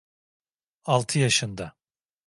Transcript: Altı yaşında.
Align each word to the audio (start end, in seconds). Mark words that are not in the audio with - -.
Altı 0.85 1.19
yaşında. 1.19 1.75